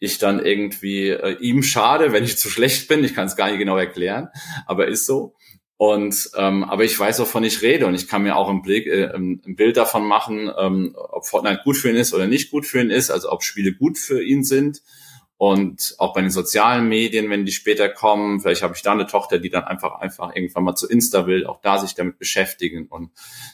[0.00, 3.04] ich dann irgendwie äh, ihm schade, wenn ich zu schlecht bin.
[3.04, 4.30] Ich kann es gar nicht genau erklären,
[4.64, 5.34] aber ist so.
[5.78, 8.86] Und ähm, aber ich weiß, wovon ich rede und ich kann mir auch ein, Blick,
[8.86, 12.64] äh, ein Bild davon machen, ähm, ob Fortnite gut für ihn ist oder nicht gut
[12.64, 14.82] für ihn ist, also ob Spiele gut für ihn sind.
[15.38, 19.06] Und auch bei den sozialen Medien, wenn die später kommen, vielleicht habe ich da eine
[19.06, 22.86] Tochter, die dann einfach einfach irgendwann mal zu Insta will, auch da sich damit beschäftigen
[22.86, 23.10] und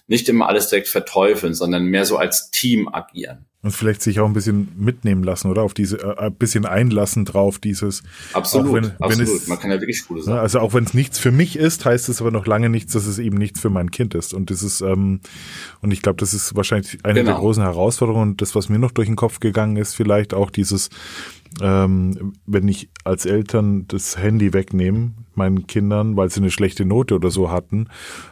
[0.07, 3.47] nicht immer alles direkt verteufeln, sondern mehr so als Team agieren.
[3.65, 5.63] Und vielleicht sich auch ein bisschen mitnehmen lassen, oder?
[5.63, 8.03] Auf diese, äh, ein bisschen einlassen drauf, dieses.
[8.33, 9.19] Absolut, wenn, absolut.
[9.19, 10.39] Wenn es, Man kann ja wirklich coole Sachen.
[10.39, 13.07] Also auch wenn es nichts für mich ist, heißt es aber noch lange nichts, dass
[13.07, 14.35] es eben nichts für mein Kind ist.
[14.35, 15.21] Und das ist, ähm,
[15.81, 17.33] und ich glaube, das ist wahrscheinlich eine genau.
[17.33, 18.33] der großen Herausforderungen.
[18.33, 20.91] Und das, was mir noch durch den Kopf gegangen ist, vielleicht auch dieses,
[21.61, 27.15] ähm, wenn ich als Eltern das Handy wegnehme, meinen Kindern, weil sie eine schlechte Note
[27.15, 27.89] oder so hatten.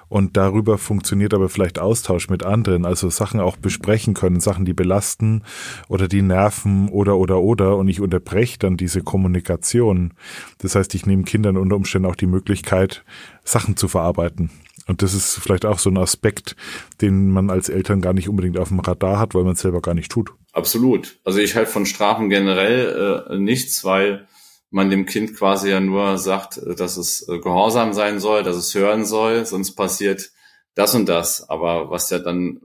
[0.09, 4.75] Und darüber funktioniert aber vielleicht Austausch mit anderen, also Sachen auch besprechen können, Sachen, die
[4.75, 5.43] belasten
[5.89, 7.77] oder die nerven oder oder oder.
[7.77, 10.13] Und ich unterbreche dann diese Kommunikation.
[10.59, 13.05] Das heißt, ich nehme Kindern unter Umständen auch die Möglichkeit,
[13.45, 14.51] Sachen zu verarbeiten
[14.91, 16.57] Und das ist vielleicht auch so ein Aspekt,
[17.01, 19.81] den man als Eltern gar nicht unbedingt auf dem Radar hat, weil man es selber
[19.81, 20.33] gar nicht tut.
[20.53, 21.21] Absolut.
[21.23, 24.27] Also ich halte von Strafen generell äh, nichts, weil
[24.71, 28.57] man dem Kind quasi ja nur sagt, äh, dass es äh, gehorsam sein soll, dass
[28.57, 30.33] es hören soll, sonst passiert
[30.75, 31.49] das und das.
[31.49, 32.61] Aber was ja dann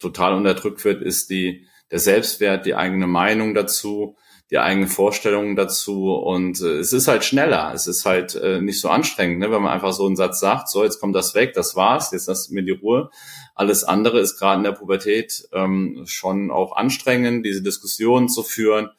[0.00, 4.16] total unterdrückt wird, ist die, der Selbstwert, die eigene Meinung dazu,
[4.50, 8.80] die eigene Vorstellungen dazu und äh, es ist halt schneller, es ist halt äh, nicht
[8.80, 9.50] so anstrengend, ne?
[9.50, 12.28] wenn man einfach so einen Satz sagt, so jetzt kommt das weg, das war's, jetzt
[12.28, 13.10] lass mir die Ruhe.
[13.56, 18.90] Alles andere ist gerade in der Pubertät ähm, schon auch anstrengend, diese Diskussionen zu führen,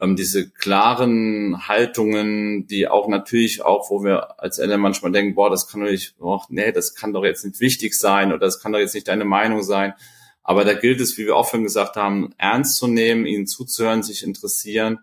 [0.00, 5.50] ähm, diese klaren Haltungen, die auch natürlich auch, wo wir als Eltern manchmal denken, boah,
[5.50, 8.60] das kann doch nicht, oh, nee, das kann doch jetzt nicht wichtig sein oder das
[8.60, 9.94] kann doch jetzt nicht deine Meinung sein
[10.42, 14.02] aber da gilt es, wie wir auch schon gesagt haben, ernst zu nehmen, ihnen zuzuhören,
[14.02, 14.98] sich interessieren.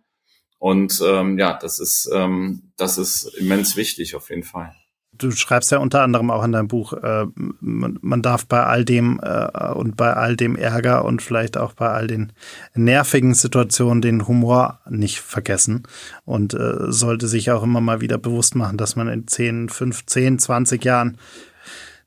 [0.58, 4.74] Und ähm, ja, das ist, ähm, das ist immens wichtig auf jeden Fall.
[5.12, 8.86] Du schreibst ja unter anderem auch in deinem Buch, äh, man, man, darf bei all
[8.86, 12.32] dem äh, und bei all dem Ärger und vielleicht auch bei all den
[12.74, 15.84] nervigen Situationen den Humor nicht vergessen
[16.24, 20.40] und äh, sollte sich auch immer mal wieder bewusst machen, dass man in 10, 15,
[20.40, 21.18] 20 Jahren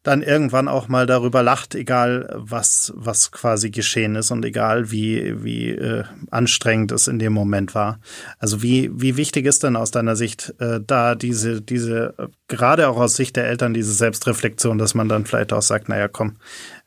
[0.02, 5.44] dann irgendwann auch mal darüber lacht, egal was, was quasi geschehen ist und egal wie,
[5.44, 8.00] wie äh, anstrengend es in dem Moment war.
[8.38, 12.14] Also wie, wie wichtig ist denn aus deiner Sicht äh, da diese, diese,
[12.48, 16.08] gerade auch aus Sicht der Eltern, diese Selbstreflexion, dass man dann vielleicht auch sagt, naja,
[16.08, 16.36] komm,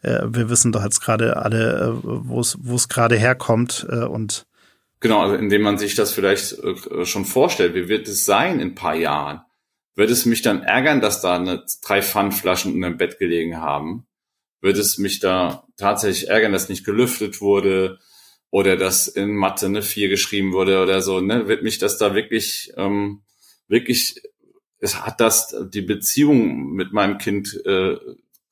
[0.02, 4.04] äh, wir wissen doch jetzt gerade alle, äh, wo es, wo es gerade herkommt äh,
[4.04, 4.46] und
[5.02, 8.70] Genau, also indem man sich das vielleicht äh, schon vorstellt, wie wird es sein in
[8.70, 9.45] ein paar Jahren?
[9.96, 14.06] Würde es mich dann ärgern, dass da eine, drei Pfandflaschen in einem Bett gelegen haben?
[14.62, 18.00] Würde es mich da tatsächlich ärgern, dass nicht gelüftet wurde
[18.50, 21.22] oder dass in Mathe eine 4 geschrieben wurde oder so?
[21.22, 21.48] Ne?
[21.48, 23.24] Wird mich das da wirklich, ähm,
[23.68, 24.22] wirklich,
[24.80, 27.98] es hat das die Beziehung mit meinem Kind äh,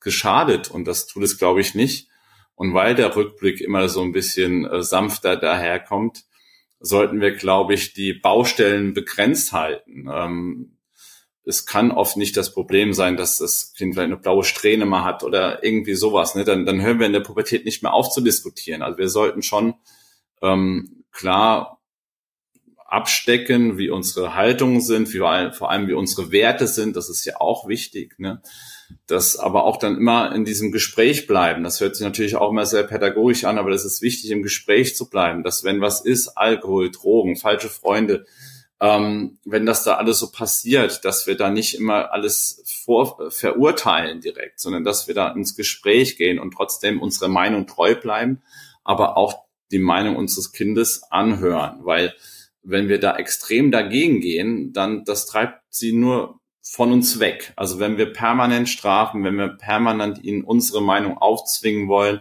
[0.00, 2.08] geschadet und das tut es, glaube ich, nicht.
[2.54, 6.24] Und weil der Rückblick immer so ein bisschen äh, sanfter daherkommt,
[6.78, 10.06] sollten wir, glaube ich, die Baustellen begrenzt halten.
[10.10, 10.73] Ähm,
[11.46, 15.04] es kann oft nicht das Problem sein, dass das Kind vielleicht eine blaue Strähne mal
[15.04, 16.34] hat oder irgendwie sowas.
[16.34, 16.44] Ne?
[16.44, 18.82] Dann, dann hören wir in der Pubertät nicht mehr auf zu diskutieren.
[18.82, 19.74] Also wir sollten schon
[20.40, 21.80] ähm, klar
[22.86, 26.96] abstecken, wie unsere Haltungen sind, wie wir, vor allem wie unsere Werte sind.
[26.96, 28.18] Das ist ja auch wichtig.
[28.18, 28.40] Ne?
[29.06, 31.64] Das aber auch dann immer in diesem Gespräch bleiben.
[31.64, 34.96] Das hört sich natürlich auch immer sehr pädagogisch an, aber das ist wichtig, im Gespräch
[34.96, 35.42] zu bleiben.
[35.42, 38.26] Dass wenn was ist, Alkohol, Drogen, falsche Freunde,
[38.80, 44.20] ähm, wenn das da alles so passiert, dass wir da nicht immer alles vor, verurteilen
[44.20, 48.42] direkt, sondern dass wir da ins Gespräch gehen und trotzdem unserer Meinung treu bleiben,
[48.82, 52.14] aber auch die Meinung unseres Kindes anhören, weil
[52.62, 57.52] wenn wir da extrem dagegen gehen, dann das treibt sie nur von uns weg.
[57.56, 62.20] Also wenn wir permanent strafen, wenn wir permanent ihnen unsere Meinung aufzwingen wollen,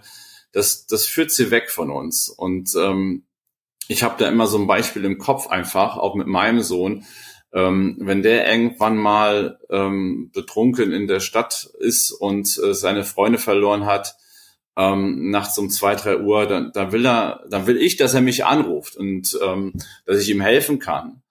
[0.51, 2.29] das, das führt sie weg von uns.
[2.29, 3.25] Und ähm,
[3.87, 7.05] ich habe da immer so ein Beispiel im Kopf einfach, auch mit meinem Sohn.
[7.53, 13.37] Ähm, wenn der irgendwann mal ähm, betrunken in der Stadt ist und äh, seine Freunde
[13.37, 14.15] verloren hat,
[14.75, 18.21] ähm, nachts um zwei, drei Uhr, dann, dann will er, dann will ich, dass er
[18.21, 19.73] mich anruft und ähm,
[20.05, 21.22] dass ich ihm helfen kann.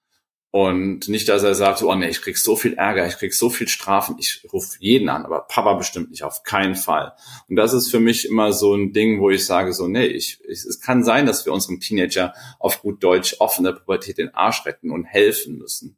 [0.54, 3.48] Und nicht, dass er sagt, oh nee, ich krieg so viel Ärger, ich krieg so
[3.48, 7.14] viel Strafen, ich rufe jeden an, aber Papa bestimmt nicht, auf keinen Fall.
[7.48, 10.40] Und das ist für mich immer so ein Ding, wo ich sage, so, nee, ich,
[10.46, 14.66] ich, es kann sein, dass wir unserem Teenager auf gut Deutsch offene Pubertät den Arsch
[14.66, 15.96] retten und helfen müssen.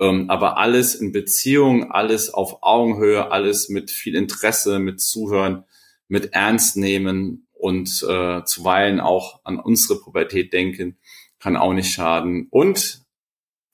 [0.00, 5.66] Ähm, aber alles in Beziehung, alles auf Augenhöhe, alles mit viel Interesse, mit Zuhören,
[6.08, 10.96] mit Ernst nehmen und äh, zuweilen auch an unsere Pubertät denken,
[11.38, 12.48] kann auch nicht schaden.
[12.50, 13.03] Und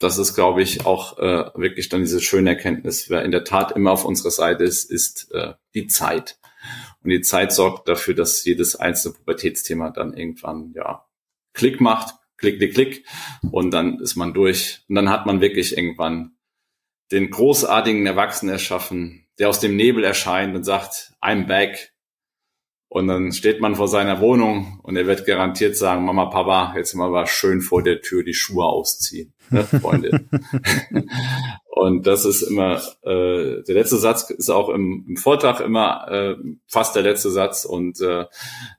[0.00, 3.10] das ist, glaube ich, auch äh, wirklich dann diese schöne Erkenntnis.
[3.10, 6.38] Wer in der Tat immer auf unserer Seite ist, ist äh, die Zeit.
[7.04, 11.06] Und die Zeit sorgt dafür, dass jedes einzelne Pubertätsthema dann irgendwann ja
[11.52, 13.06] Klick macht, Klick, Klick, Klick,
[13.50, 14.80] und dann ist man durch.
[14.88, 16.32] Und dann hat man wirklich irgendwann
[17.12, 21.92] den großartigen Erwachsenen erschaffen, der aus dem Nebel erscheint und sagt, I'm back.
[22.88, 26.94] Und dann steht man vor seiner Wohnung und er wird garantiert sagen, Mama, Papa, jetzt
[26.94, 30.26] mal schön vor der Tür die Schuhe ausziehen ne, Freunde.
[31.66, 36.36] und das ist immer, äh, der letzte Satz ist auch im, im Vortrag immer äh,
[36.66, 38.26] fast der letzte Satz und äh,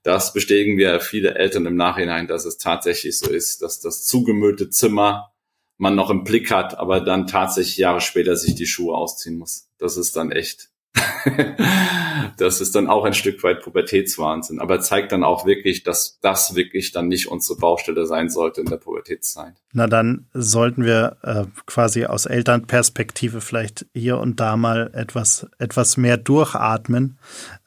[0.04, 4.70] das bestätigen wir viele Eltern im Nachhinein, dass es tatsächlich so ist, dass das zugemüllte
[4.70, 5.32] Zimmer
[5.78, 9.70] man noch im Blick hat, aber dann tatsächlich Jahre später sich die Schuhe ausziehen muss.
[9.78, 10.71] Das ist dann echt
[12.38, 16.56] das ist dann auch ein Stück weit Pubertätswahnsinn, aber zeigt dann auch wirklich, dass das
[16.56, 19.54] wirklich dann nicht unsere Baustelle sein sollte in der Pubertätszeit.
[19.74, 25.98] Na dann sollten wir äh, quasi aus Elternperspektive vielleicht hier und da mal etwas etwas
[25.98, 27.18] mehr durchatmen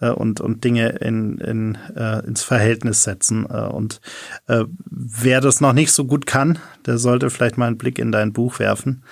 [0.01, 4.01] äh, und und Dinge in, in äh, ins Verhältnis setzen äh, und
[4.49, 8.13] äh, wer das noch nicht so gut kann, der sollte vielleicht mal einen Blick in
[8.13, 9.05] dein Buch werfen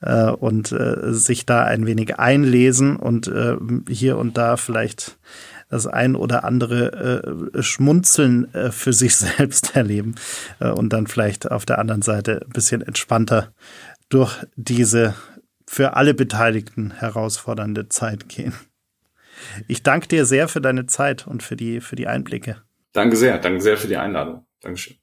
[0.00, 3.30] äh, und sich da ein wenig einlesen und
[3.88, 5.18] hier und da vielleicht
[5.68, 10.16] das ein oder andere äh, Schmunzeln äh, für sich selbst erleben
[10.58, 13.52] äh, und dann vielleicht auf der anderen Seite ein bisschen entspannter
[14.08, 15.14] durch diese
[15.66, 18.54] für alle Beteiligten herausfordernde Zeit gehen.
[19.68, 22.60] Ich danke dir sehr für deine Zeit und für die, für die Einblicke.
[22.92, 24.44] Danke sehr, danke sehr für die Einladung.
[24.60, 24.99] Dankeschön.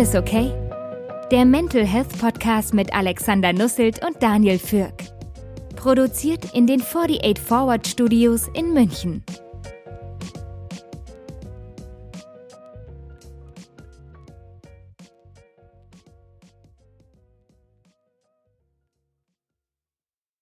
[0.00, 0.50] Alles okay?
[1.30, 4.94] Der Mental Health Podcast mit Alexander Nusselt und Daniel Fürk.
[5.76, 9.22] Produziert in den 48 Forward Studios in München.